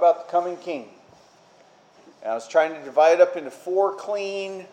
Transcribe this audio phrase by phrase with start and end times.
[0.00, 0.88] about the coming king.
[2.22, 4.64] And I was trying to divide it up into four clean,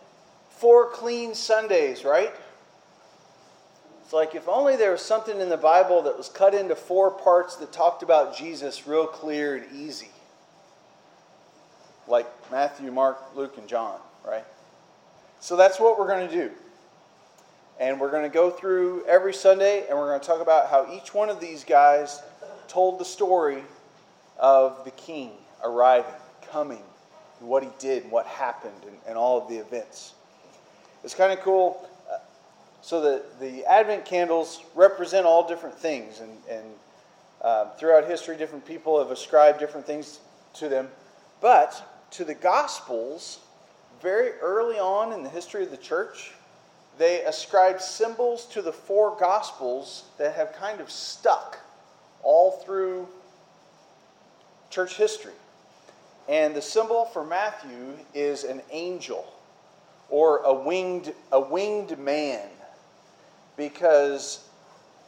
[0.50, 2.32] four clean Sundays, right?
[4.04, 7.12] It's like if only there was something in the Bible that was cut into four
[7.12, 10.08] parts that talked about Jesus real clear and easy.
[12.08, 14.46] Like Matthew, Mark, Luke, and John, right?
[15.42, 16.52] So that's what we're going to do.
[17.82, 20.90] And we're going to go through every Sunday and we're going to talk about how
[20.92, 22.22] each one of these guys
[22.70, 23.62] told the story
[24.40, 25.32] of the king
[25.64, 26.12] arriving,
[26.52, 26.84] coming,
[27.40, 30.14] and what he did, and what happened, and, and all of the events.
[31.04, 31.88] It's kind of cool.
[32.12, 32.18] Uh,
[32.82, 36.66] so the, the Advent candles represent all different things, and, and
[37.42, 40.20] uh, throughout history, different people have ascribed different things
[40.56, 40.88] to them.
[41.42, 43.40] But to the Gospels,
[44.02, 46.32] very early on in the history of the church,
[46.98, 51.60] they ascribed symbols to the four Gospels that have kind of stuck
[52.24, 53.08] all through
[54.78, 55.34] church history.
[56.30, 59.26] And the symbol for Matthew is an angel
[60.08, 62.48] or a winged, a winged man
[63.58, 64.48] because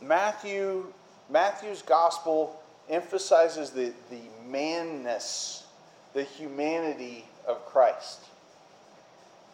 [0.02, 0.92] Matthew,
[1.30, 2.60] Matthew's gospel
[2.90, 5.66] emphasizes the, the manness,
[6.16, 8.22] the humanity of Christ.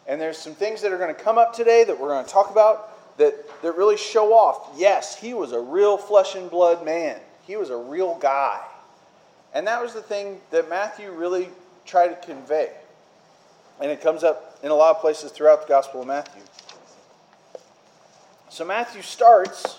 [0.06, 2.32] And there's some things that are going to come up today that we're going to
[2.32, 4.70] talk about that, that really show off.
[4.78, 8.62] Yes, he was a real flesh and blood man, he was a real guy.
[9.56, 11.48] And that was the thing that Matthew really
[11.86, 12.72] tried to convey.
[13.80, 16.42] And it comes up in a lot of places throughout the Gospel of Matthew.
[18.50, 19.78] So Matthew starts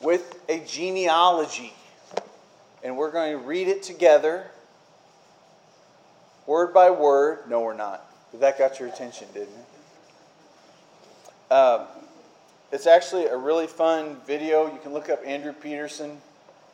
[0.00, 1.74] with a genealogy.
[2.82, 4.46] And we're going to read it together,
[6.46, 7.40] word by word.
[7.50, 8.10] No, we're not.
[8.30, 9.52] But that got your attention, didn't
[11.50, 11.52] it?
[11.52, 11.82] Um,
[12.72, 14.64] it's actually a really fun video.
[14.64, 16.22] You can look up Andrew Peterson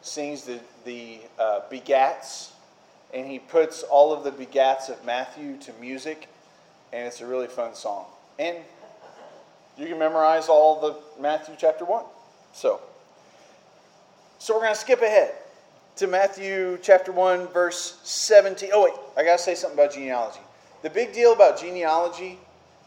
[0.03, 2.51] sings the, the uh, begats,
[3.13, 6.29] and he puts all of the begats of Matthew to music,
[6.93, 8.07] and it's a really fun song.
[8.39, 8.59] And
[9.77, 12.05] you can memorize all the Matthew chapter 1.
[12.53, 12.81] So,
[14.39, 15.35] so we're going to skip ahead
[15.97, 18.71] to Matthew chapter 1, verse 17.
[18.73, 20.41] Oh, wait, I got to say something about genealogy.
[20.83, 22.39] The big deal about genealogy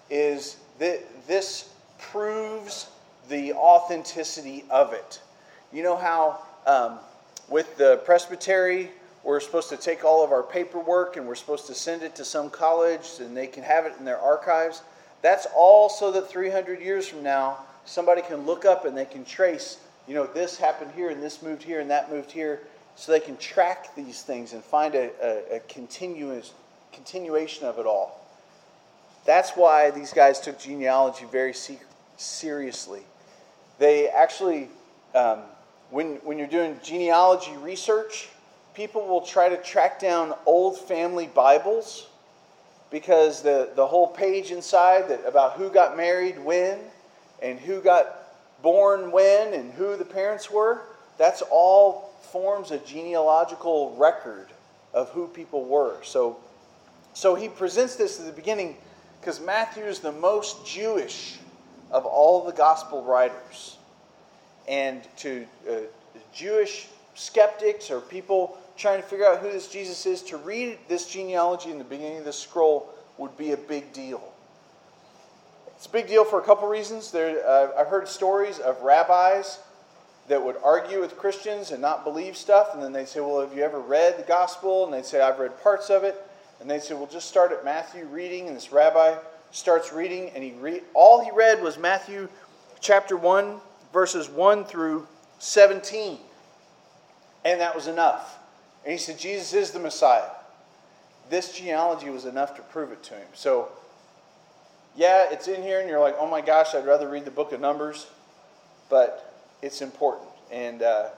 [0.10, 2.88] is that this proves
[3.30, 5.22] the authenticity of it.
[5.72, 7.00] You know how um,
[7.50, 8.90] with the presbytery,
[9.24, 12.26] we're supposed to take all of our paperwork and we're supposed to send it to
[12.26, 14.82] some college and they can have it in their archives.
[15.22, 19.24] That's all so that 300 years from now, somebody can look up and they can
[19.24, 19.78] trace,
[20.08, 22.62] you know, this happened here and this moved here and that moved here.
[22.96, 26.54] So they can track these things and find a, a, a continuous
[26.92, 28.20] continuation of it all.
[29.26, 31.54] That's why these guys took genealogy very
[32.18, 33.02] seriously.
[33.78, 34.68] They actually
[35.14, 35.40] um,
[35.92, 38.30] when, when you're doing genealogy research,
[38.74, 42.08] people will try to track down old family Bibles
[42.90, 46.80] because the, the whole page inside that about who got married when
[47.42, 48.18] and who got
[48.64, 50.82] born when and who the parents were,
[51.18, 54.48] that's all forms a genealogical record
[54.94, 55.98] of who people were.
[56.04, 56.38] So,
[57.14, 58.78] so he presents this at the beginning
[59.20, 61.38] because Matthew is the most Jewish
[61.92, 63.78] of all the gospel writers
[64.68, 65.74] and to uh,
[66.34, 71.08] Jewish skeptics or people trying to figure out who this Jesus is, to read this
[71.08, 74.24] genealogy in the beginning of the scroll would be a big deal.
[75.76, 77.12] It's a big deal for a couple reasons.
[77.12, 79.60] There, uh, I've heard stories of rabbis
[80.28, 83.56] that would argue with Christians and not believe stuff, and then they'd say, Well, have
[83.56, 84.86] you ever read the gospel?
[84.86, 86.16] And they'd say, I've read parts of it.
[86.60, 88.48] And they'd say, Well, just start at Matthew reading.
[88.48, 89.16] And this rabbi
[89.52, 92.28] starts reading, and he read, all he read was Matthew
[92.80, 93.60] chapter 1,
[93.94, 95.08] verses 1 through
[95.40, 96.18] 17.
[97.44, 98.38] And that was enough.
[98.84, 100.30] And he said, Jesus is the Messiah.
[101.30, 103.28] This genealogy was enough to prove it to him.
[103.34, 103.70] So,
[104.96, 107.52] yeah, it's in here, and you're like, oh my gosh, I'd rather read the book
[107.54, 108.08] of Numbers,
[108.90, 110.30] but it's important.
[110.52, 111.10] And, uh,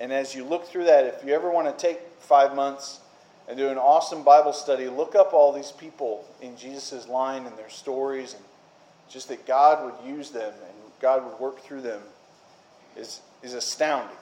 [0.00, 3.00] and as you look through that, if you ever want to take five months
[3.48, 7.56] and do an awesome Bible study, look up all these people in Jesus' line and
[7.56, 8.42] their stories, and
[9.08, 12.00] just that God would use them and God would work through them
[13.00, 14.16] is, is astounding.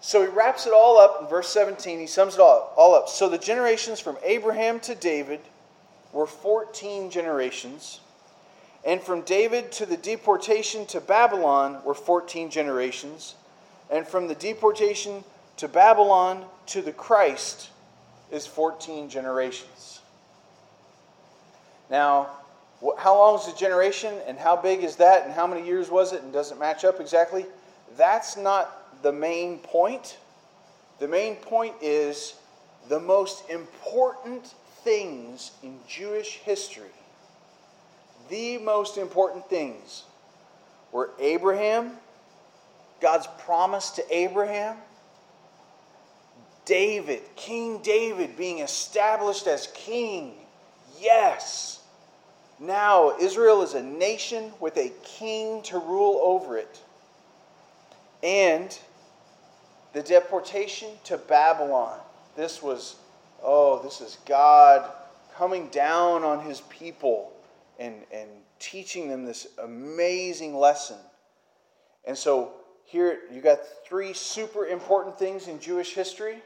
[0.00, 1.98] So he wraps it all up in verse 17.
[1.98, 3.08] He sums it all, all up.
[3.08, 5.40] So the generations from Abraham to David
[6.12, 8.00] were 14 generations.
[8.84, 13.34] And from David to the deportation to Babylon were 14 generations.
[13.90, 15.24] And from the deportation
[15.56, 17.70] to Babylon to the Christ
[18.30, 20.00] is 14 generations.
[21.90, 22.28] Now,
[22.96, 26.12] how long is the generation and how big is that and how many years was
[26.12, 27.44] it and does it match up exactly?
[27.96, 30.18] That's not the main point.
[31.00, 32.34] The main point is
[32.88, 34.54] the most important
[34.84, 36.94] things in Jewish history,
[38.28, 40.04] the most important things,
[40.92, 41.92] were Abraham,
[43.00, 44.76] God's promise to Abraham,
[46.64, 50.34] David, King David being established as king.
[51.00, 51.77] Yes.
[52.60, 56.80] Now Israel is a nation with a king to rule over it.
[58.22, 58.76] And
[59.92, 61.98] the deportation to Babylon.
[62.36, 62.96] This was,
[63.42, 64.90] oh, this is God
[65.36, 67.32] coming down on his people
[67.78, 68.28] and, and
[68.58, 70.98] teaching them this amazing lesson.
[72.04, 72.52] And so
[72.84, 76.38] here you got three super important things in Jewish history.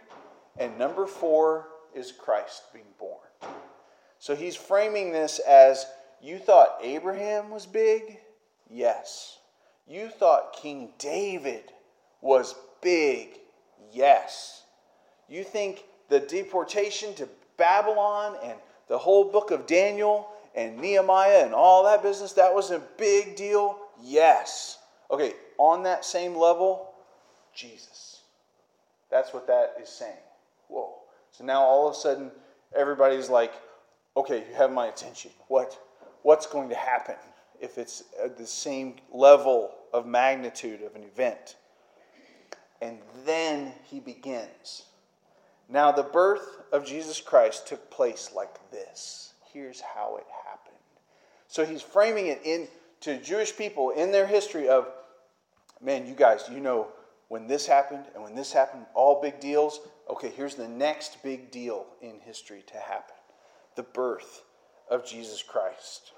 [0.58, 3.18] And number four is Christ being born.
[4.18, 5.86] So he's framing this as
[6.22, 8.18] you thought Abraham was big?
[8.70, 9.38] Yes.
[9.86, 11.72] You thought King David
[12.20, 13.38] was big?
[13.92, 14.62] Yes.
[15.28, 18.58] You think the deportation to Babylon and
[18.88, 23.36] the whole book of Daniel and Nehemiah and all that business, that was a big
[23.36, 23.78] deal?
[24.02, 24.78] Yes.
[25.10, 26.92] Okay, on that same level,
[27.54, 28.20] Jesus.
[29.10, 30.14] That's what that is saying.
[30.68, 30.94] Whoa.
[31.30, 32.30] So now all of a sudden,
[32.74, 33.52] everybody's like,
[34.16, 35.30] okay, you have my attention.
[35.48, 35.78] What,
[36.22, 37.16] what's going to happen
[37.60, 41.56] if it's at the same level of magnitude of an event?
[42.80, 44.84] And then he begins.
[45.68, 49.34] Now, the birth of Jesus Christ took place like this.
[49.52, 50.76] Here's how it happened.
[51.48, 52.68] So he's framing it in
[53.00, 54.88] to Jewish people in their history of,
[55.80, 56.88] man, you guys, you know
[57.28, 59.80] when this happened and when this happened, all big deals.
[60.10, 63.14] Okay, here's the next big deal in history to happen
[63.74, 64.42] the birth
[64.90, 66.12] of Jesus Christ.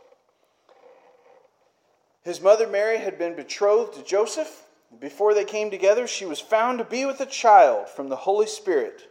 [2.22, 4.62] His mother Mary had been betrothed to Joseph.
[4.98, 8.46] Before they came together, she was found to be with a child from the Holy
[8.46, 9.02] Spirit.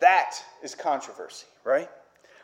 [0.00, 1.90] That is controversy, right?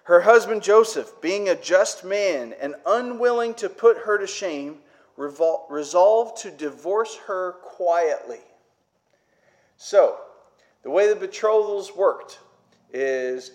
[0.05, 4.79] Her husband Joseph, being a just man and unwilling to put her to shame,
[5.17, 8.41] resolved to divorce her quietly.
[9.77, 10.19] So,
[10.83, 12.41] the way the betrothals worked
[12.93, 13.53] is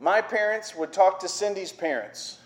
[0.00, 2.38] my parents would talk to Cindy's parents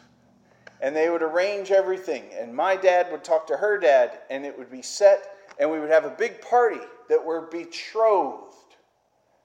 [0.81, 2.25] and they would arrange everything.
[2.32, 5.79] And my dad would talk to her dad and it would be set and we
[5.79, 8.76] would have a big party that we're betrothed,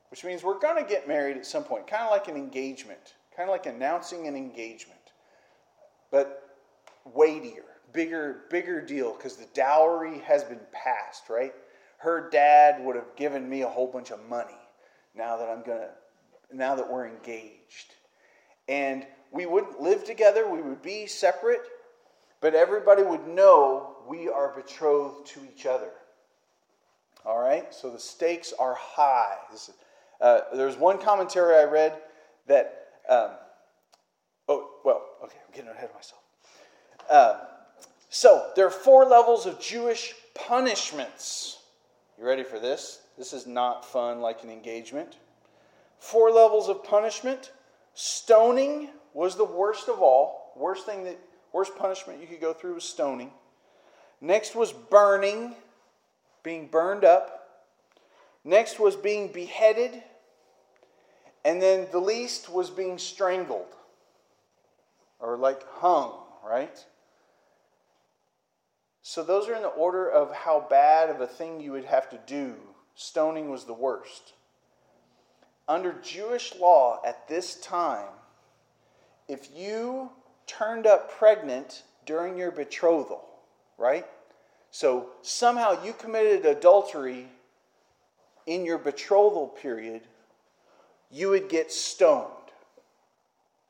[0.10, 3.16] which means we're going to get married at some point, kind of like an engagement,
[3.36, 5.00] kind of like announcing an engagement,
[6.12, 6.58] but
[7.14, 7.66] weightier
[7.96, 11.54] bigger, bigger deal because the dowry has been passed, right?
[11.98, 14.60] Her dad would have given me a whole bunch of money
[15.16, 15.90] now that I'm gonna,
[16.54, 17.94] now that we're engaged.
[18.68, 21.62] And we wouldn't live together, we would be separate,
[22.42, 25.92] but everybody would know we are betrothed to each other.
[27.26, 27.74] All right?
[27.74, 29.36] So the stakes are high.
[30.22, 31.94] Uh, there's one commentary I read
[32.48, 33.32] that, um,
[34.48, 36.22] oh, well, okay, I'm getting ahead of myself.
[37.10, 37.40] Uh,
[38.10, 41.60] so, there are four levels of Jewish punishments.
[42.18, 43.02] You ready for this?
[43.18, 45.18] This is not fun like an engagement.
[46.06, 47.52] Four levels of punishment.
[47.96, 50.54] Stoning was the worst of all.
[50.56, 51.20] Worst thing that
[51.52, 53.32] worst punishment you could go through was stoning.
[54.22, 55.56] Next was burning,
[56.44, 57.64] being burned up.
[58.44, 60.04] Next was being beheaded.
[61.44, 63.74] And then the least was being strangled
[65.20, 66.14] or like hung,
[66.48, 66.86] right?
[69.02, 72.12] So, those are in the order of how bad of a thing you would have
[72.12, 72.54] to do.
[72.94, 74.34] Stoning was the worst.
[75.68, 78.10] Under Jewish law at this time,
[79.28, 80.12] if you
[80.46, 83.24] turned up pregnant during your betrothal,
[83.78, 84.06] right?
[84.70, 87.28] So somehow you committed adultery
[88.46, 90.02] in your betrothal period,
[91.10, 92.30] you would get stoned.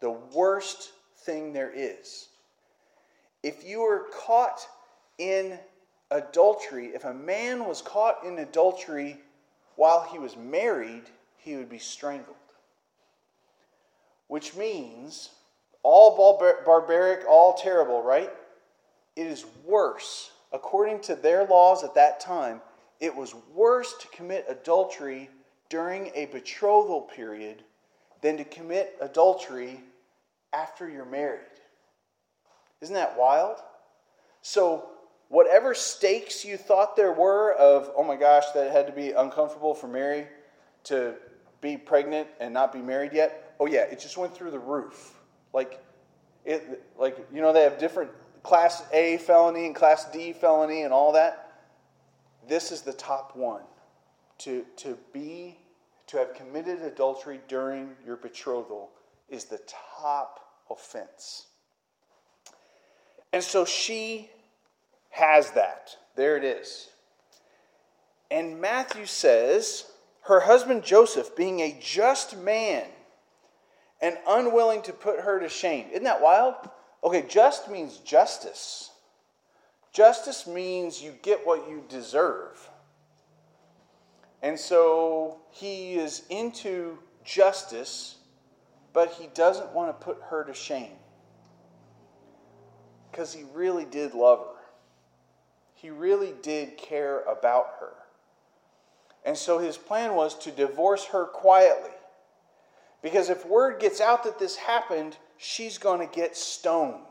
[0.02, 2.28] The worst thing there is.
[3.42, 4.68] If you were caught
[5.18, 5.58] in
[6.12, 9.18] adultery, if a man was caught in adultery
[9.76, 11.04] while he was married,
[11.46, 12.36] he would be strangled.
[14.28, 15.30] Which means
[15.84, 18.32] all barbaric, all terrible, right?
[19.16, 20.32] It is worse.
[20.52, 22.62] According to their laws at that time,
[23.00, 25.30] it was worse to commit adultery
[25.70, 27.64] during a betrothal period
[28.22, 29.82] than to commit adultery
[30.52, 31.42] after you're married.
[32.82, 33.58] Isn't that wild?
[34.42, 34.90] So,
[35.30, 39.76] whatever stakes you thought there were of, oh my gosh, that had to be uncomfortable
[39.76, 40.28] for Mary
[40.86, 41.16] to
[41.62, 45.14] be pregnant and not be married yet, oh yeah, it just went through the roof.
[45.54, 45.84] Like,
[46.44, 48.12] it, like you know, they have different
[48.44, 51.54] class A felony and class D felony and all that.
[52.48, 53.64] This is the top one.
[54.40, 55.58] To, to be
[56.08, 58.92] to have committed adultery during your betrothal
[59.30, 59.60] is the
[59.98, 61.48] top offense.
[63.34, 64.30] And so she
[65.10, 65.96] has that.
[66.16, 66.90] There it is.
[68.30, 69.86] And Matthew says,
[70.26, 72.86] her husband Joseph, being a just man
[74.02, 75.88] and unwilling to put her to shame.
[75.92, 76.56] Isn't that wild?
[77.04, 78.90] Okay, just means justice.
[79.94, 82.70] Justice means you get what you deserve.
[84.42, 88.16] And so he is into justice,
[88.94, 90.98] but he doesn't want to put her to shame
[93.12, 94.62] because he really did love her.
[95.76, 97.94] He really did care about her.
[99.26, 101.90] And so his plan was to divorce her quietly.
[103.02, 107.02] Because if word gets out that this happened, she's going to get stoned.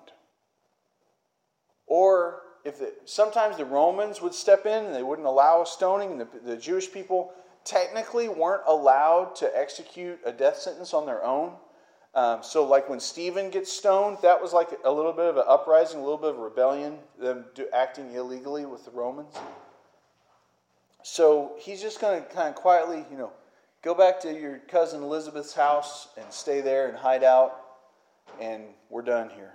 [1.87, 6.21] Or if sometimes the Romans would step in and they wouldn't allow a stoning, and
[6.21, 7.33] the, the Jewish people
[7.64, 11.52] technically weren't allowed to execute a death sentence on their own.
[12.14, 15.44] Um, so, like when Stephen gets stoned, that was like a little bit of an
[15.49, 19.35] uprising, a little bit of rebellion, them do, acting illegally with the Romans.
[21.07, 23.31] So he's just going to kind of quietly, you know,
[23.83, 27.61] go back to your cousin Elizabeth's house and stay there and hide out,
[28.41, 29.53] and we're done here.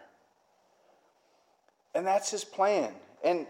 [1.95, 2.93] And that's his plan.
[3.25, 3.47] And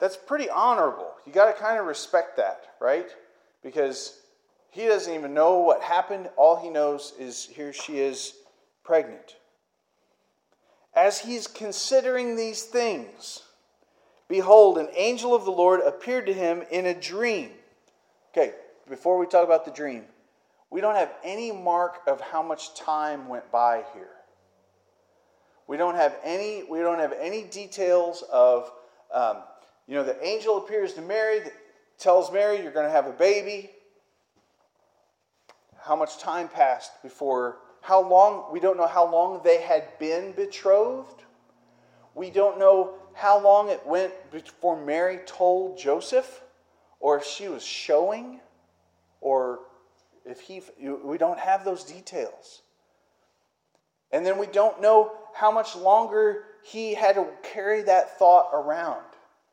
[0.00, 1.10] that's pretty honorable.
[1.26, 3.10] You got to kind of respect that, right?
[3.62, 4.18] Because
[4.70, 6.30] he doesn't even know what happened.
[6.38, 8.32] All he knows is here she is
[8.82, 9.36] pregnant.
[10.96, 13.42] As he's considering these things,
[14.32, 17.50] behold, an angel of the Lord appeared to him in a dream.
[18.30, 18.54] Okay,
[18.88, 20.06] before we talk about the dream,
[20.70, 24.08] we don't have any mark of how much time went by here.
[25.66, 28.72] We don't have any, we don't have any details of,
[29.12, 29.42] um,
[29.86, 31.42] you know, the angel appears to Mary,
[31.98, 33.68] tells Mary, you're going to have a baby.
[35.78, 40.32] How much time passed before, how long, we don't know how long they had been
[40.32, 41.22] betrothed.
[42.14, 46.42] We don't know how long it went before Mary told Joseph,
[47.00, 48.40] or if she was showing,
[49.20, 49.60] or
[50.24, 50.62] if he,
[51.04, 52.62] we don't have those details.
[54.10, 59.04] And then we don't know how much longer he had to carry that thought around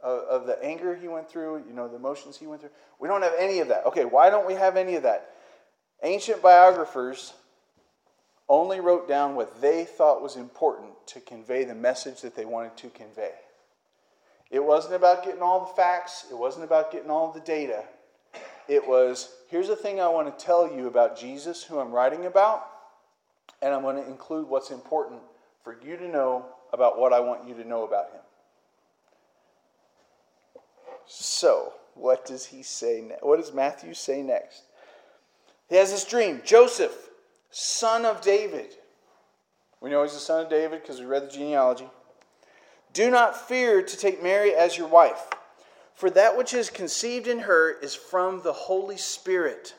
[0.01, 2.71] of, the anger he went through, you know, the emotions he went through.
[2.99, 3.85] We don't have any of that.
[3.87, 5.31] Okay, why don't we have any of that?
[6.03, 7.33] Ancient biographers
[8.49, 12.75] only wrote down what they thought was important to convey the message that they wanted
[12.77, 13.31] to convey.
[14.49, 17.83] It wasn't about getting all the facts, it wasn't about getting all the data.
[18.67, 22.25] It was here's the thing I want to tell you about Jesus, who I'm writing
[22.25, 22.65] about,
[23.61, 25.21] and I'm going to include what's important
[25.63, 28.21] for you to know about what I want you to know about him.
[31.05, 33.01] So, what does he say?
[33.01, 34.63] Ne- what does Matthew say next?
[35.67, 37.08] He has this dream Joseph,
[37.51, 38.75] son of David.
[39.81, 41.89] We know he's the son of David because we read the genealogy.
[42.93, 45.27] Do not fear to take Mary as your wife,
[45.93, 49.75] for that which is conceived in her is from the Holy Spirit.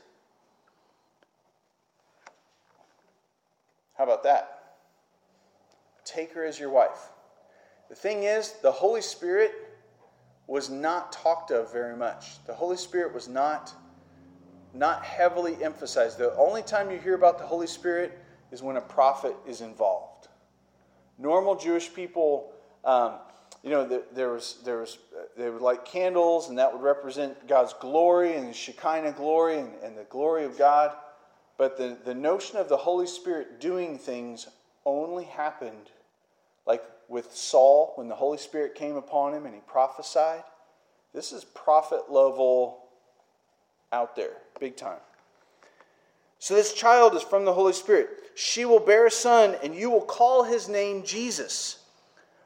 [3.97, 4.77] How about that?
[6.05, 7.11] Take her as your wife.
[7.89, 9.53] The thing is, the Holy Spirit
[10.47, 12.45] was not talked of very much.
[12.47, 13.73] The Holy Spirit was not,
[14.75, 16.19] not heavily emphasized.
[16.19, 18.19] The only time you hear about the Holy Spirit
[18.53, 20.29] is when a prophet is involved.
[21.19, 22.53] Normal Jewish people,
[22.85, 23.15] um,
[23.63, 24.99] you know, there, there, was, there was,
[25.37, 29.99] they would light candles, and that would represent God's glory and Shekinah glory and, and
[29.99, 30.93] the glory of God.
[31.59, 34.49] But the, the notion of the Holy Spirit doing things
[34.87, 35.91] only happened
[36.67, 40.45] like with Saul when the Holy Spirit came upon him and he prophesied.
[41.13, 42.80] This is prophet level
[43.93, 44.99] out there, big time.
[46.39, 48.09] So this child is from the Holy Spirit.
[48.35, 51.81] She will bear a son, and you will call his name Jesus,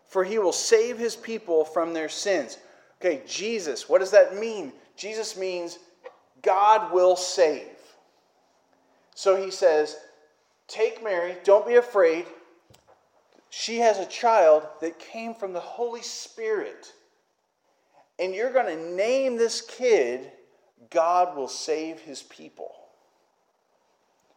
[0.08, 2.58] for he will save his people from their sins.
[3.00, 4.72] Okay, Jesus, what does that mean?
[4.96, 5.78] Jesus means
[6.42, 7.68] God will save.
[9.14, 9.96] So he says,
[10.66, 12.26] Take Mary, don't be afraid
[13.56, 16.92] she has a child that came from the Holy Spirit.
[18.18, 20.32] And you're going to name this kid
[20.90, 22.72] God will save his people.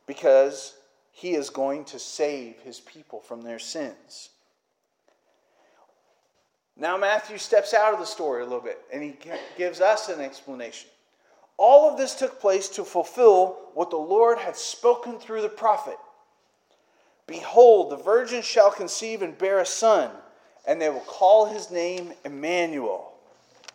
[0.05, 0.75] Because
[1.11, 4.29] he is going to save his people from their sins.
[6.79, 9.17] Now, Matthew steps out of the story a little bit and he
[9.57, 10.89] gives us an explanation.
[11.57, 15.97] All of this took place to fulfill what the Lord had spoken through the prophet.
[17.25, 20.11] Behold, the virgin shall conceive and bear a son,
[20.67, 23.11] and they will call his name Emmanuel,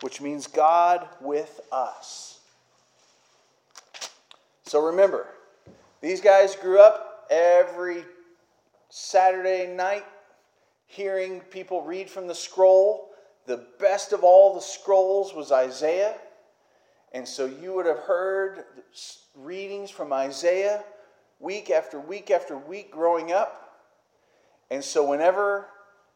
[0.01, 2.32] which means God with us.
[4.73, 5.27] So remember,
[6.01, 8.03] these guys grew up every
[8.89, 10.03] Saturday night
[10.87, 13.11] hearing people read from the scroll.
[13.45, 16.15] The best of all the scrolls was Isaiah.
[17.11, 18.63] And so you would have heard
[19.35, 20.83] readings from Isaiah
[21.39, 23.77] week after week after week growing up.
[24.71, 25.67] And so whenever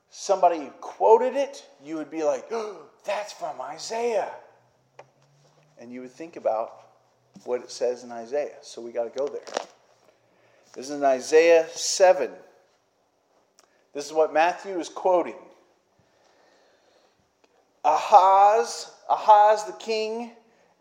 [0.09, 4.31] somebody quoted it, you would be like, oh, that's from Isaiah.
[5.79, 6.87] And you would think about
[7.45, 8.55] what it says in Isaiah.
[8.61, 9.41] So we got to go there.
[10.73, 12.29] This is in Isaiah 7.
[13.93, 15.35] This is what Matthew is quoting.
[17.83, 20.31] Ahaz, Ahaz the king,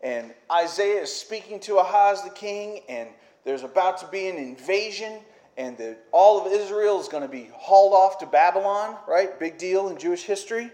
[0.01, 3.09] and Isaiah is speaking to Ahaz the king, and
[3.43, 5.19] there's about to be an invasion,
[5.57, 9.39] and the, all of Israel is going to be hauled off to Babylon, right?
[9.39, 10.69] Big deal in Jewish history.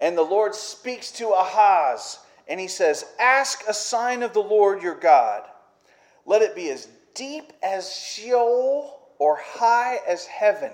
[0.00, 4.82] And the Lord speaks to Ahaz, and he says, Ask a sign of the Lord
[4.82, 5.42] your God.
[6.24, 10.70] Let it be as deep as Sheol or high as heaven.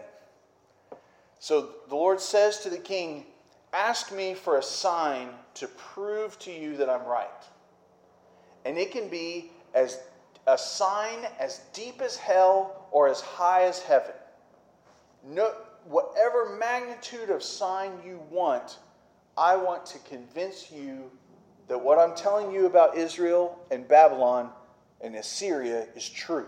[1.38, 3.26] So the Lord says to the king,
[3.72, 7.28] Ask me for a sign to prove to you that I'm right.
[8.64, 9.98] And it can be as
[10.46, 14.12] a sign as deep as hell or as high as heaven.
[15.24, 15.54] No,
[15.86, 18.78] whatever magnitude of sign you want,
[19.36, 21.10] I want to convince you
[21.72, 24.50] that what I'm telling you about Israel and Babylon
[25.00, 26.46] and Assyria is true.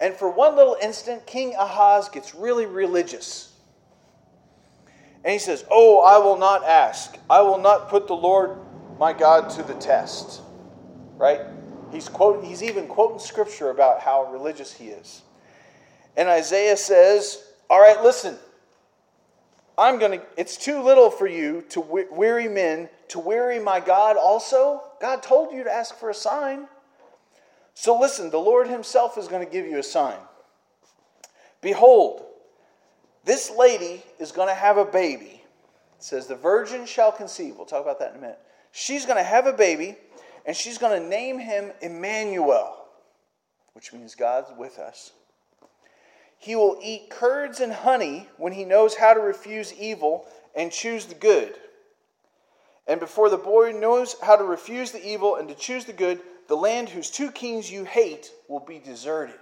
[0.00, 3.52] And for one little instant, King Ahaz gets really religious.
[5.24, 7.18] And he says, Oh, I will not ask.
[7.28, 8.56] I will not put the Lord
[8.98, 10.40] my God to the test.
[11.18, 11.42] Right?
[11.90, 15.20] He's, quote, he's even quoting scripture about how religious he is.
[16.16, 18.38] And Isaiah says, All right, listen.
[19.82, 24.16] I'm going to, it's too little for you to weary men, to weary my God
[24.16, 24.80] also.
[25.00, 26.68] God told you to ask for a sign.
[27.74, 30.18] So listen, the Lord Himself is going to give you a sign.
[31.60, 32.24] Behold,
[33.24, 35.42] this lady is going to have a baby.
[35.96, 37.56] It says, The virgin shall conceive.
[37.56, 38.38] We'll talk about that in a minute.
[38.70, 39.96] She's going to have a baby,
[40.46, 42.86] and she's going to name him Emmanuel,
[43.72, 45.10] which means God's with us.
[46.42, 50.26] He will eat curds and honey when he knows how to refuse evil
[50.56, 51.54] and choose the good.
[52.88, 56.18] And before the boy knows how to refuse the evil and to choose the good,
[56.48, 59.38] the land whose two kings you hate will be deserted.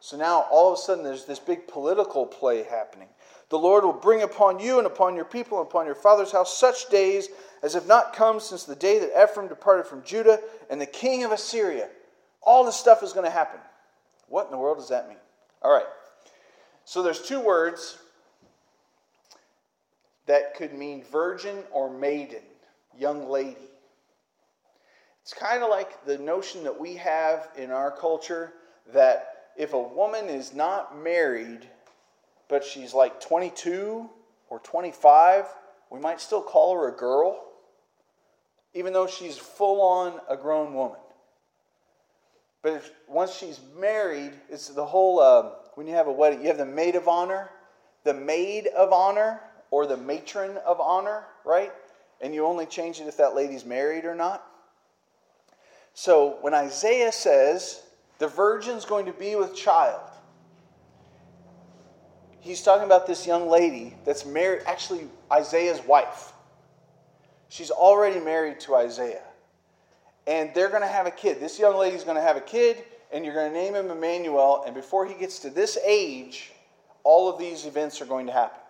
[0.00, 3.06] So now all of a sudden there's this big political play happening.
[3.50, 6.58] The Lord will bring upon you and upon your people and upon your father's house
[6.58, 7.28] such days
[7.62, 10.40] as have not come since the day that Ephraim departed from Judah
[10.70, 11.88] and the king of Assyria.
[12.42, 13.60] All this stuff is going to happen.
[14.30, 15.18] What in the world does that mean?
[15.60, 15.86] All right.
[16.84, 17.98] So there's two words
[20.26, 22.42] that could mean virgin or maiden,
[22.96, 23.68] young lady.
[25.22, 28.52] It's kind of like the notion that we have in our culture
[28.92, 31.68] that if a woman is not married,
[32.48, 34.08] but she's like 22
[34.48, 35.46] or 25,
[35.90, 37.44] we might still call her a girl,
[38.74, 40.99] even though she's full on a grown woman.
[42.62, 46.48] But if, once she's married, it's the whole um, when you have a wedding, you
[46.48, 47.50] have the maid of honor,
[48.04, 51.72] the maid of honor, or the matron of honor, right?
[52.20, 54.44] And you only change it if that lady's married or not.
[55.94, 57.82] So when Isaiah says,
[58.18, 60.02] the virgin's going to be with child.
[62.40, 66.32] He's talking about this young lady that's married, actually, Isaiah's wife.
[67.48, 69.22] She's already married to Isaiah.
[70.30, 71.40] And they're going to have a kid.
[71.40, 74.62] This young lady's going to have a kid, and you're going to name him Emmanuel.
[74.64, 76.52] And before he gets to this age,
[77.02, 78.60] all of these events are going to happen.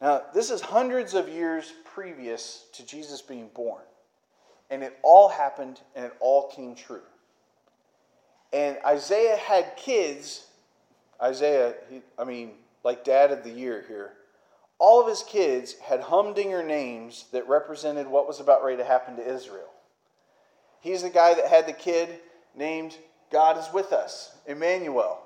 [0.00, 3.82] Now, this is hundreds of years previous to Jesus being born.
[4.70, 7.02] And it all happened, and it all came true.
[8.52, 10.46] And Isaiah had kids.
[11.20, 12.52] Isaiah, he, I mean,
[12.84, 14.12] like dad of the year here.
[14.78, 19.16] All of his kids had humdinger names that represented what was about ready to happen
[19.16, 19.71] to Israel.
[20.82, 22.08] He's the guy that had the kid
[22.56, 22.96] named
[23.30, 25.22] God is with us, Emmanuel,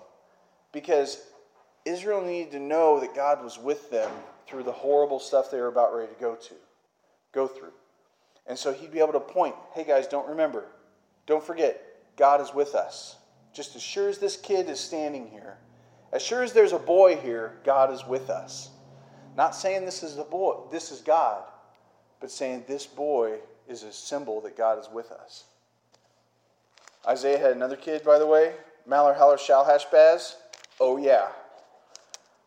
[0.71, 1.19] because
[1.87, 4.11] Israel needed to know that God was with them
[4.47, 6.55] through the horrible stuff they were about ready to go to,
[7.33, 7.73] go through.
[8.47, 10.67] And so he'd be able to point, hey guys, don't remember,
[11.27, 11.83] don't forget,
[12.17, 13.17] God is with us.
[13.55, 15.57] Just as sure as this kid is standing here,
[16.13, 18.69] as sure as there's a boy here, God is with us.
[19.37, 21.45] Not saying this is a boy, this is God,
[22.21, 23.39] but saying this boy
[23.69, 25.45] is a symbol that God is with us.
[27.07, 28.53] Isaiah had another kid, by the way,
[28.89, 30.35] Malar Haller Shalhashbaz.
[30.81, 31.29] Oh, yeah.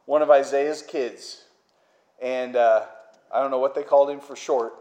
[0.06, 1.44] One of Isaiah's kids.
[2.22, 2.86] And uh,
[3.32, 4.74] I don't know what they called him for short.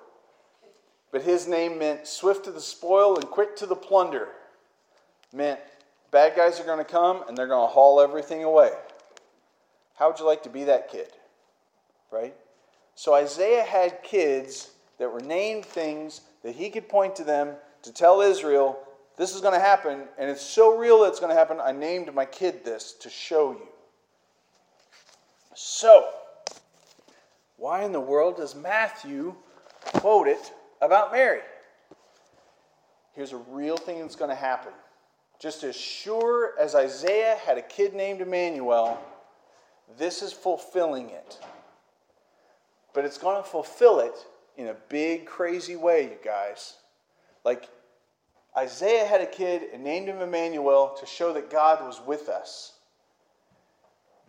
[1.11, 4.29] But his name meant swift to the spoil and quick to the plunder.
[5.33, 5.61] Meant
[6.11, 8.73] bad guys are going to come and they're going to haul everything away.
[9.95, 11.09] How would you like to be that kid?
[12.11, 12.35] Right?
[12.95, 17.93] So Isaiah had kids that were named things that he could point to them to
[17.93, 18.79] tell Israel,
[19.17, 21.59] this is going to happen, and it's so real that it's going to happen.
[21.61, 23.69] I named my kid this to show you.
[25.55, 26.11] So,
[27.57, 29.35] why in the world does Matthew
[29.83, 31.41] quote it about Mary?
[33.15, 34.73] Here's a real thing that's going to happen.
[35.41, 39.01] Just as sure as Isaiah had a kid named Emmanuel,
[39.99, 41.39] this is fulfilling it.
[42.95, 44.15] But it's going to fulfill it
[44.59, 46.75] in a big, crazy way, you guys.
[47.45, 47.69] Like
[48.57, 52.75] Isaiah had a kid and named him Emmanuel to show that God was with us.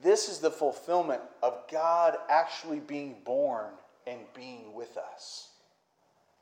[0.01, 3.71] This is the fulfillment of God actually being born
[4.07, 5.49] and being with us.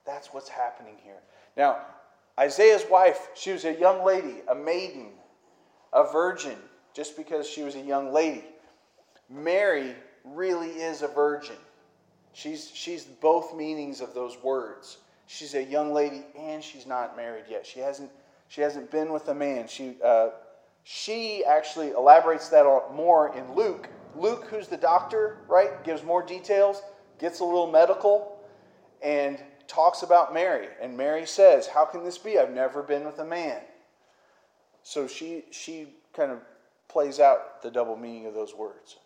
[0.05, 1.19] That's what's happening here.
[1.55, 1.77] Now,
[2.39, 5.09] Isaiah's wife, she was a young lady, a maiden,
[5.91, 6.57] a virgin,
[6.93, 8.43] just because she was a young lady.
[9.29, 11.55] Mary really is a virgin.
[12.37, 14.99] She's, she's both meanings of those words.
[15.25, 17.65] She's a young lady and she's not married yet.
[17.65, 18.11] She hasn't,
[18.47, 19.67] she hasn't been with a man.
[19.67, 20.29] She, uh,
[20.83, 23.89] she actually elaborates that more in Luke.
[24.15, 26.83] Luke, who's the doctor, right, gives more details,
[27.17, 28.37] gets a little medical,
[29.01, 30.67] and talks about Mary.
[30.79, 32.37] And Mary says, How can this be?
[32.37, 33.61] I've never been with a man.
[34.83, 36.37] So she, she kind of
[36.87, 38.97] plays out the double meaning of those words.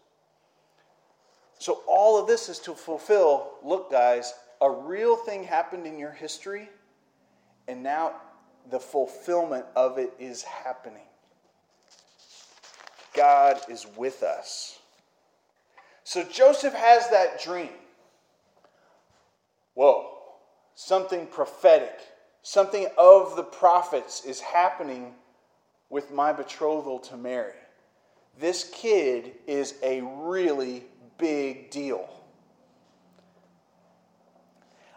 [1.61, 6.09] So all of this is to fulfill look, guys, a real thing happened in your
[6.09, 6.67] history,
[7.67, 8.13] and now
[8.71, 11.05] the fulfillment of it is happening.
[13.13, 14.79] God is with us.
[16.03, 17.69] So Joseph has that dream.
[19.75, 20.17] Whoa,
[20.73, 21.99] something prophetic,
[22.41, 25.13] something of the prophets is happening
[25.91, 27.53] with my betrothal to Mary.
[28.39, 30.85] This kid is a really
[31.21, 32.09] big deal.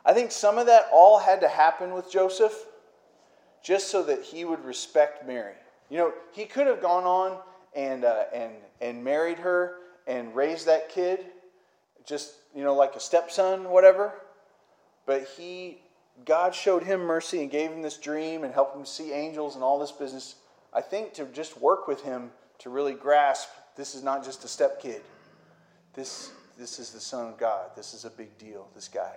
[0.05, 2.67] I think some of that all had to happen with Joseph
[3.63, 5.55] just so that he would respect Mary.
[5.89, 7.39] You know, he could have gone on
[7.75, 11.25] and, uh, and, and married her and raised that kid,
[12.05, 14.13] just, you know, like a stepson, whatever.
[15.07, 15.79] But he,
[16.27, 19.65] God showed him mercy and gave him this dream and helped him see angels and
[19.65, 20.37] all this business.
[20.73, 24.49] I think to just work with him to really grasp this is not just a
[24.49, 25.03] step kid.
[25.95, 27.71] This, this is the Son of God.
[27.77, 29.17] This is a big deal, this guy.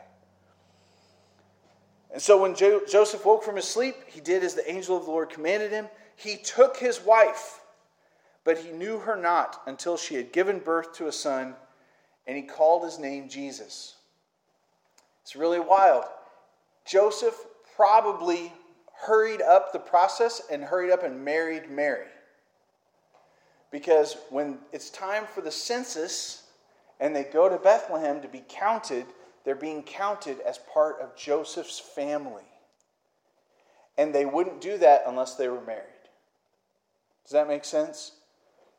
[2.12, 5.06] And so when jo- Joseph woke from his sleep, he did as the angel of
[5.06, 5.88] the Lord commanded him.
[6.16, 7.60] He took his wife,
[8.44, 11.56] but he knew her not until she had given birth to a son,
[12.26, 13.96] and he called his name Jesus.
[15.24, 16.06] It's really wild.
[16.86, 17.36] Joseph
[17.76, 18.54] probably
[18.94, 22.08] hurried up the process and hurried up and married Mary.
[23.70, 26.47] Because when it's time for the census
[27.00, 29.06] and they go to Bethlehem to be counted,
[29.44, 32.44] they're being counted as part of Joseph's family.
[33.98, 35.84] And they wouldn't do that unless they were married.
[37.24, 38.14] Does that make sense?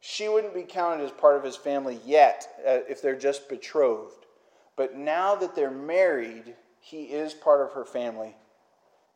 [0.00, 4.26] She wouldn't be counted as part of his family yet uh, if they're just betrothed.
[4.76, 8.36] But now that they're married, he is part of her family,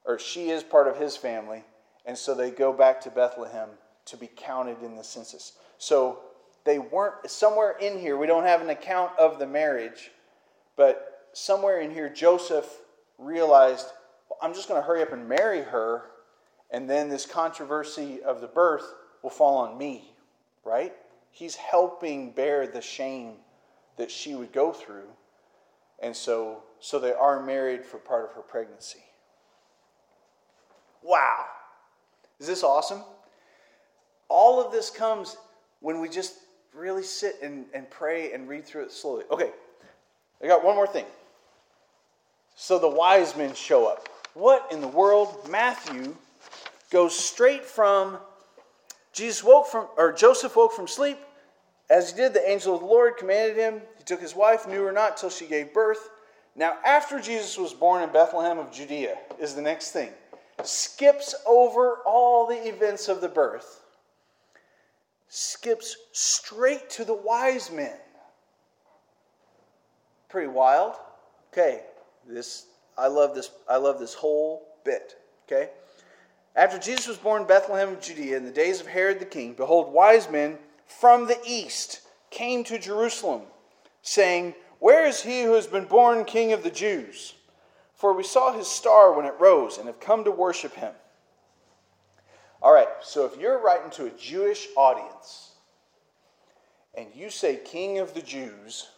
[0.04, 1.64] or she is part of his family,
[2.04, 3.68] and so they go back to Bethlehem
[4.06, 5.52] to be counted in the census.
[5.78, 6.18] So
[6.64, 10.10] they weren't, somewhere in here, we don't have an account of the marriage,
[10.76, 12.66] but somewhere in here, Joseph
[13.18, 13.86] realized,
[14.28, 16.10] well, I'm just going to hurry up and marry her,
[16.70, 20.14] and then this controversy of the birth will fall on me,
[20.64, 20.94] right?
[21.30, 23.34] He's helping bear the shame
[23.96, 25.08] that she would go through.
[26.02, 29.02] And so, so they are married for part of her pregnancy.
[31.02, 31.46] Wow.
[32.38, 33.02] Is this awesome?
[34.28, 35.36] All of this comes
[35.80, 36.34] when we just
[36.74, 39.24] really sit and, and pray and read through it slowly.
[39.30, 39.50] Okay,
[40.42, 41.06] I got one more thing.
[42.54, 44.08] So the wise men show up.
[44.34, 45.48] What in the world?
[45.50, 46.16] Matthew
[46.90, 48.18] goes straight from
[49.12, 51.18] Jesus woke from, or Joseph woke from sleep.
[51.90, 53.82] As he did, the angel of the Lord commanded him.
[53.98, 56.08] He took his wife, knew her not till she gave birth.
[56.56, 60.10] Now, after Jesus was born in Bethlehem of Judea, is the next thing.
[60.62, 63.81] Skips over all the events of the birth,
[65.34, 67.96] skips straight to the wise men.
[70.28, 70.96] Pretty wild.
[71.52, 71.82] Okay,
[72.28, 72.66] this
[72.98, 75.16] I love this I love this whole bit,
[75.46, 75.70] okay?
[76.54, 79.54] After Jesus was born in Bethlehem of Judea in the days of Herod the king,
[79.54, 83.42] behold wise men from the east came to Jerusalem,
[84.02, 87.34] saying, "Where is he who has been born king of the Jews?
[88.02, 90.92] for we saw his star when it rose and have come to worship him.
[92.62, 95.50] All right, so if you're writing to a Jewish audience
[96.96, 98.88] and you say King of the Jews,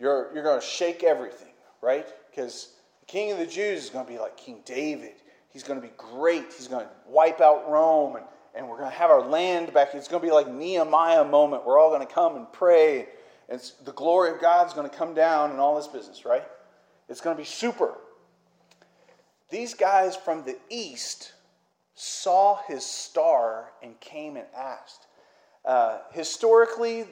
[0.00, 2.08] you're, you're going to shake everything, right?
[2.28, 5.12] Because the King of the Jews is going to be like King David.
[5.50, 6.52] He's going to be great.
[6.52, 8.24] He's going to wipe out Rome, and,
[8.56, 9.94] and we're going to have our land back.
[9.94, 11.64] It's going to be like Nehemiah moment.
[11.64, 13.06] We're all going to come and pray,
[13.48, 16.42] and the glory of God's going to come down and all this business, right?
[17.08, 17.94] It's going to be super.
[19.50, 21.33] These guys from the east
[21.94, 25.06] saw his star and came and asked.
[25.64, 27.06] Uh, historically,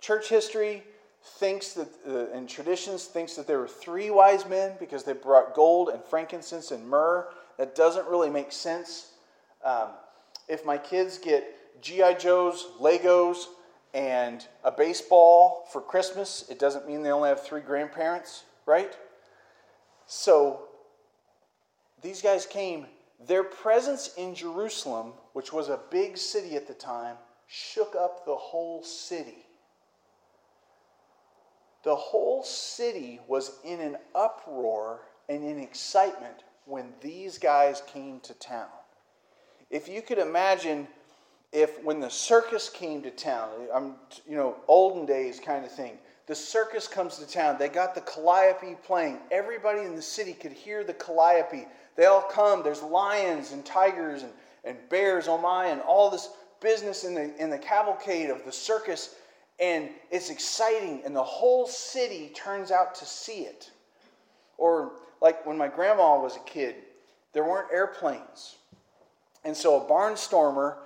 [0.00, 0.82] church history
[1.22, 5.54] thinks that, uh, and traditions thinks that there were three wise men because they brought
[5.54, 7.28] gold and frankincense and myrrh.
[7.58, 9.12] That doesn't really make sense.
[9.64, 9.88] Um,
[10.48, 11.44] if my kids get
[11.82, 12.14] G.I.
[12.14, 13.46] Joe's, Legos,
[13.92, 18.96] and a baseball for Christmas, it doesn't mean they only have three grandparents, right?
[20.06, 20.68] So
[22.02, 22.86] these guys came
[23.26, 28.34] their presence in Jerusalem, which was a big city at the time, shook up the
[28.34, 29.44] whole city.
[31.82, 38.34] The whole city was in an uproar and in excitement when these guys came to
[38.34, 38.68] town.
[39.70, 40.88] If you could imagine
[41.52, 43.94] if when the circus came to town, I'm
[44.28, 45.98] you know, olden days kind of thing.
[46.30, 47.56] The circus comes to town.
[47.58, 49.18] They got the calliope playing.
[49.32, 51.66] Everybody in the city could hear the calliope.
[51.96, 52.62] They all come.
[52.62, 54.30] There's lions and tigers and,
[54.64, 56.28] and bears, oh my, and all this
[56.60, 59.16] business in the, in the cavalcade of the circus.
[59.58, 63.72] And it's exciting, and the whole city turns out to see it.
[64.56, 66.76] Or, like when my grandma was a kid,
[67.32, 68.54] there weren't airplanes.
[69.44, 70.76] And so a barnstormer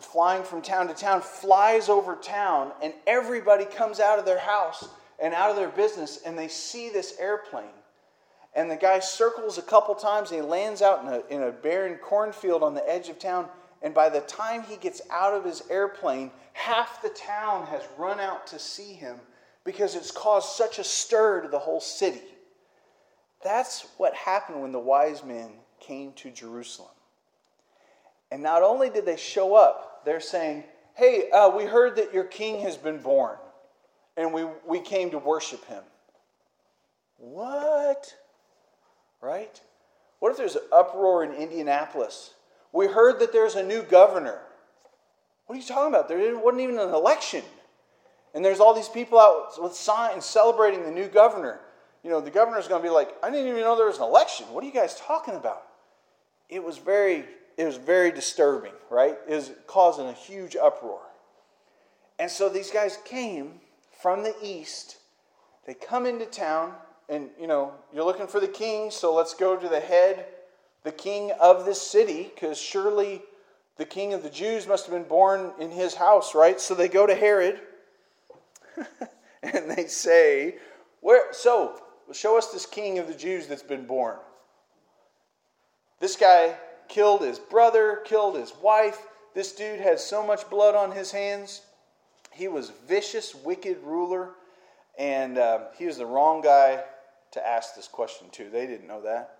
[0.00, 4.88] flying from town to town flies over town, and everybody comes out of their house
[5.20, 7.66] and out of their business, and they see this airplane.
[8.54, 11.52] And the guy circles a couple times and he lands out in a, in a
[11.52, 13.48] barren cornfield on the edge of town.
[13.82, 18.20] And by the time he gets out of his airplane, half the town has run
[18.20, 19.18] out to see him
[19.64, 22.22] because it's caused such a stir to the whole city.
[23.42, 26.90] That's what happened when the wise men came to Jerusalem.
[28.34, 32.24] And not only did they show up, they're saying, Hey, uh, we heard that your
[32.24, 33.36] king has been born,
[34.16, 35.84] and we, we came to worship him.
[37.16, 38.12] What?
[39.20, 39.60] right?
[40.18, 42.34] What if there's an uproar in Indianapolis?
[42.72, 44.40] We heard that there's a new governor.
[45.46, 46.08] What are you talking about?
[46.08, 47.44] There wasn't even an election.
[48.34, 51.60] And there's all these people out with signs celebrating the new governor.
[52.02, 54.02] You know, the governor's going to be like, I didn't even know there was an
[54.02, 54.46] election.
[54.50, 55.62] What are you guys talking about?
[56.48, 59.16] It was very, it was very disturbing, right?
[59.28, 61.00] It was causing a huge uproar.
[62.18, 63.60] And so these guys came
[64.00, 64.98] from the east.
[65.66, 66.74] They come into town
[67.08, 70.26] and you know, you're looking for the king, so let's go to the head,
[70.84, 73.22] the king of this city, because surely
[73.76, 76.60] the king of the Jews must have been born in his house, right?
[76.60, 77.60] So they go to Herod
[79.42, 80.56] and they say,
[81.00, 81.80] Where so
[82.12, 84.16] show us this king of the Jews that's been born.
[86.00, 86.54] This guy
[86.88, 89.06] killed his brother, killed his wife.
[89.34, 91.62] This dude had so much blood on his hands.
[92.30, 94.30] He was vicious, wicked ruler,
[94.98, 96.82] and uh, he was the wrong guy
[97.32, 98.48] to ask this question to.
[98.48, 99.38] They didn't know that.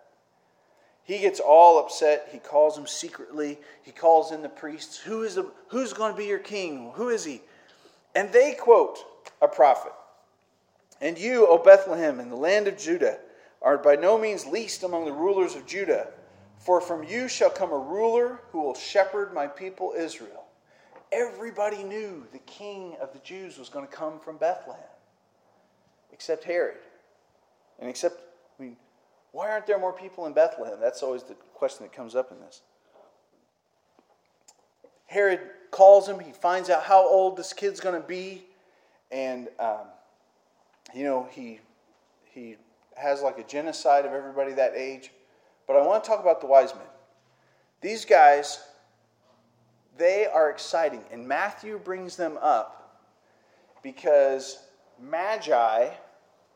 [1.05, 2.29] He gets all upset.
[2.33, 3.59] He calls him secretly.
[3.83, 4.99] He calls in the priests.
[4.99, 6.93] Who is the, who's going to be your king?
[6.95, 7.43] Who is he?
[8.15, 8.99] And they quote
[9.43, 9.93] a prophet.
[11.01, 13.19] And you, O Bethlehem, in the land of Judah,
[13.61, 16.09] are by no means least among the rulers of Judah,
[16.65, 20.45] for from you shall come a ruler who will shepherd my people Israel.
[21.13, 24.83] Everybody knew the king of the Jews was going to come from Bethlehem,
[26.11, 26.79] except Herod.
[27.79, 28.19] And except,
[28.59, 28.77] I mean,
[29.33, 30.79] why aren't there more people in Bethlehem?
[30.81, 32.63] That's always the question that comes up in this.
[35.07, 36.19] Herod calls him.
[36.19, 38.47] He finds out how old this kid's going to be.
[39.13, 39.87] And, um,
[40.95, 41.61] you know, he,
[42.33, 42.57] he
[42.97, 45.11] has like a genocide of everybody that age.
[45.67, 46.85] But I want to talk about the wise men.
[47.81, 48.61] These guys,
[49.97, 51.03] they are exciting.
[51.11, 53.01] And Matthew brings them up
[53.83, 54.59] because
[55.01, 55.91] Magi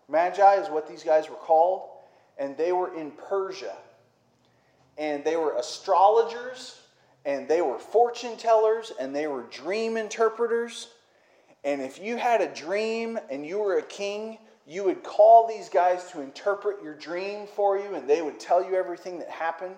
[0.08, 1.90] Magi is what these guys were called,
[2.38, 3.76] and they were in Persia.
[4.96, 6.80] And they were astrologers,
[7.24, 10.88] and they were fortune tellers, and they were dream interpreters.
[11.62, 15.70] And if you had a dream and you were a king, you would call these
[15.70, 19.76] guys to interpret your dream for you, and they would tell you everything that happened.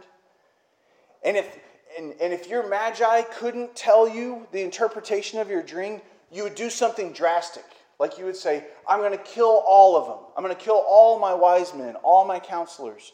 [1.24, 1.58] And if
[1.98, 6.00] and, and if your magi couldn't tell you the interpretation of your dream,
[6.30, 7.64] you would do something drastic.
[7.98, 10.26] Like you would say, I'm going to kill all of them.
[10.36, 13.12] I'm going to kill all my wise men, all my counselors,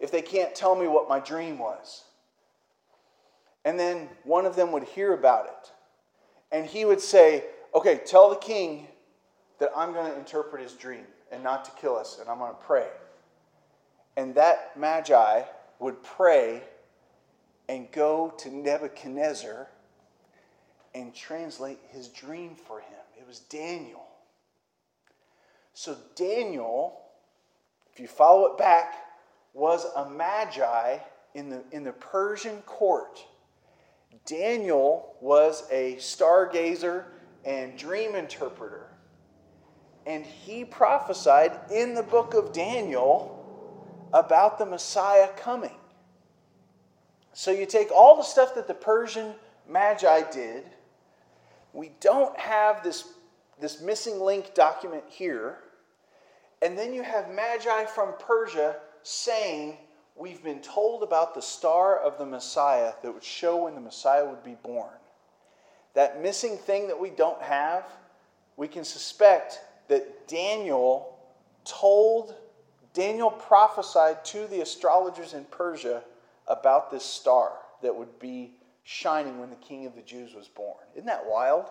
[0.00, 2.04] if they can't tell me what my dream was.
[3.64, 5.72] And then one of them would hear about it.
[6.50, 8.88] And he would say, Okay, tell the king
[9.58, 12.52] that I'm going to interpret his dream and not to kill us, and I'm going
[12.52, 12.88] to pray.
[14.16, 15.42] And that magi
[15.78, 16.62] would pray
[17.68, 19.68] and go to Nebuchadnezzar
[20.94, 22.98] and translate his dream for him.
[23.18, 24.06] It was Daniel.
[25.74, 26.98] So, Daniel,
[27.92, 28.94] if you follow it back,
[29.54, 30.98] was a magi
[31.34, 33.24] in the, in the Persian court.
[34.26, 37.04] Daniel was a stargazer
[37.44, 38.87] and dream interpreter.
[40.08, 43.38] And he prophesied in the book of Daniel
[44.14, 45.76] about the Messiah coming.
[47.34, 49.34] So you take all the stuff that the Persian
[49.68, 50.64] Magi did,
[51.74, 53.04] we don't have this,
[53.60, 55.58] this missing link document here,
[56.62, 59.76] and then you have Magi from Persia saying,
[60.16, 64.28] We've been told about the star of the Messiah that would show when the Messiah
[64.28, 64.90] would be born.
[65.94, 67.84] That missing thing that we don't have,
[68.56, 71.18] we can suspect that Daniel
[71.64, 72.34] told,
[72.94, 76.02] Daniel prophesied to the astrologers in Persia
[76.46, 78.52] about this star that would be
[78.84, 80.84] shining when the king of the Jews was born.
[80.94, 81.66] Isn't that wild?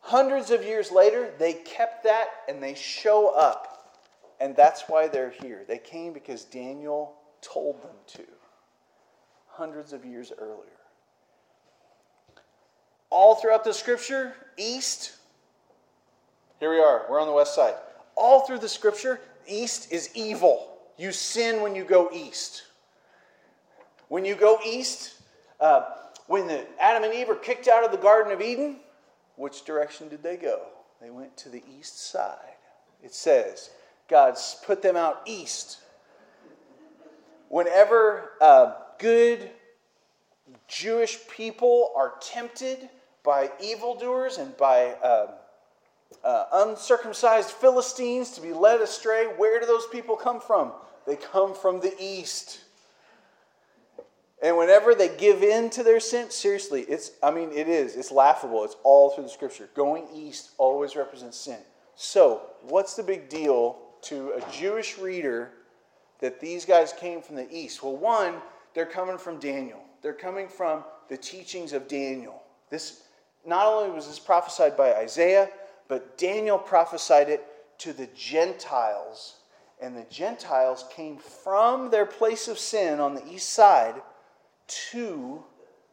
[0.00, 3.74] Hundreds of years later, they kept that and they show up.
[4.40, 5.64] And that's why they're here.
[5.66, 8.22] They came because Daniel told them to,
[9.48, 10.70] hundreds of years earlier.
[13.10, 15.17] All throughout the scripture, east,
[16.60, 17.74] here we are, we're on the west side.
[18.16, 20.78] All through the scripture, east is evil.
[20.96, 22.64] You sin when you go east.
[24.08, 25.14] When you go east,
[25.60, 25.82] uh,
[26.26, 28.76] when the Adam and Eve were kicked out of the Garden of Eden,
[29.36, 30.62] which direction did they go?
[31.00, 32.56] They went to the east side.
[33.02, 33.70] It says,
[34.08, 35.78] God's put them out east.
[37.48, 39.50] Whenever uh, good
[40.66, 42.88] Jewish people are tempted
[43.22, 45.28] by evildoers and by uh,
[46.24, 50.72] uh, uncircumcised Philistines to be led astray, where do those people come from?
[51.06, 52.60] They come from the east.
[54.42, 58.12] And whenever they give in to their sin, seriously, it's, I mean, it is, it's
[58.12, 58.64] laughable.
[58.64, 59.68] It's all through the scripture.
[59.74, 61.58] Going east always represents sin.
[61.96, 65.50] So, what's the big deal to a Jewish reader
[66.20, 67.82] that these guys came from the east?
[67.82, 68.34] Well, one,
[68.74, 69.80] they're coming from Daniel.
[70.02, 72.40] They're coming from the teachings of Daniel.
[72.70, 73.02] This
[73.44, 75.50] not only was this prophesied by Isaiah,
[75.88, 77.44] but Daniel prophesied it
[77.78, 79.36] to the Gentiles.
[79.80, 83.94] And the Gentiles came from their place of sin on the east side
[84.92, 85.42] to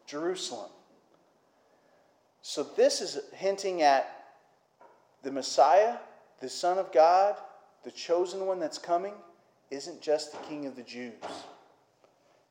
[0.06, 0.72] Jerusalem.
[2.42, 4.26] So this is hinting at
[5.24, 5.98] the Messiah,
[6.42, 7.36] the Son of God,
[7.84, 9.14] the chosen one that's coming,
[9.72, 11.14] isn't just the King of the Jews,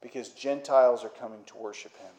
[0.01, 2.13] because Gentiles are coming to worship him.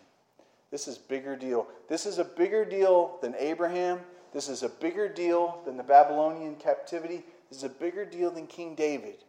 [0.72, 1.68] This is bigger deal.
[1.88, 4.00] This is a bigger deal than Abraham.
[4.36, 7.24] This is a bigger deal than the Babylonian captivity.
[7.48, 9.24] This is a bigger deal than King David,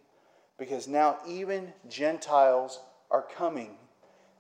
[0.59, 2.81] because now even Gentiles
[3.12, 3.77] are coming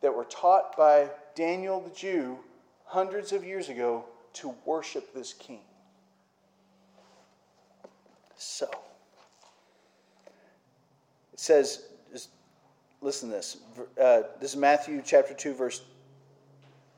[0.00, 2.40] that were taught by Daniel the Jew
[2.84, 5.60] hundreds of years ago to worship this king.
[8.36, 8.68] So,
[11.32, 11.84] it says,
[13.00, 13.58] listen to this.
[14.02, 15.82] Uh, this is Matthew chapter 2, verse,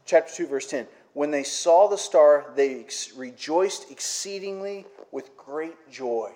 [0.07, 0.87] chapter 2, verse 10.
[1.19, 6.31] When they saw the star, they rejoiced exceedingly with great joy.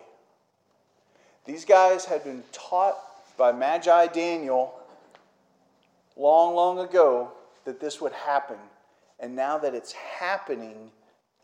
[1.44, 2.96] These guys had been taught
[3.36, 4.74] by Magi Daniel
[6.16, 7.30] long, long ago
[7.64, 8.56] that this would happen.
[9.20, 10.90] And now that it's happening,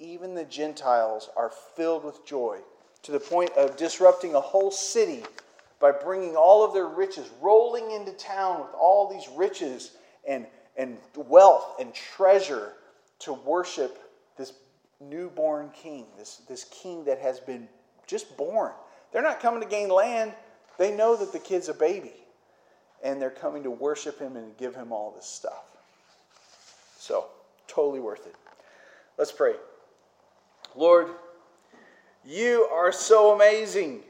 [0.00, 2.58] even the Gentiles are filled with joy
[3.04, 5.22] to the point of disrupting a whole city
[5.78, 9.92] by bringing all of their riches, rolling into town with all these riches
[10.26, 10.44] and,
[10.76, 12.72] and wealth and treasure
[13.20, 13.98] to worship
[14.36, 14.52] this
[15.00, 17.68] newborn king, this, this king that has been
[18.06, 18.72] just born.
[19.12, 20.32] They're not coming to gain land,
[20.78, 22.12] they know that the kid's a baby
[23.02, 25.64] and they're coming to worship him and give him all this stuff.
[26.98, 27.26] So,
[27.66, 28.34] totally worth it.
[29.16, 29.54] Let's pray.
[30.74, 31.08] Lord,
[32.24, 34.02] you are so amazing.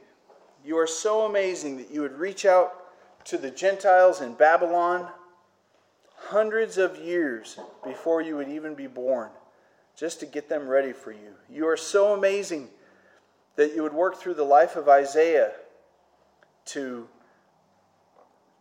[0.65, 2.75] You are so amazing that you would reach out
[3.27, 5.09] to the Gentiles in Babylon
[6.19, 9.31] hundreds of years before you would even be born,
[9.97, 11.35] just to get them ready for you.
[11.49, 12.69] You are so amazing
[13.57, 15.53] that you would work through the life of Isaiah
[16.67, 17.09] to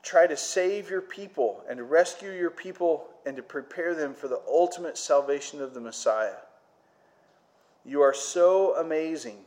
[0.02, 4.28] try to save your people and to rescue your people and to prepare them for
[4.28, 6.38] the ultimate salvation of the Messiah.
[7.84, 9.40] You are so amazing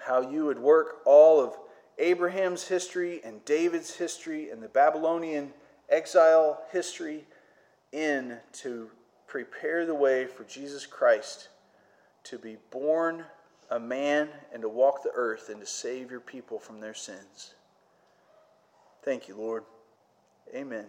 [0.00, 1.56] how you would work all of
[1.98, 5.52] Abraham's history and David's history and the Babylonian
[5.88, 7.24] exile history
[7.92, 8.90] in to
[9.26, 11.48] prepare the way for Jesus Christ
[12.24, 13.24] to be born
[13.70, 17.54] a man and to walk the earth and to save your people from their sins.
[19.04, 19.64] Thank you, Lord.
[20.54, 20.86] Amen.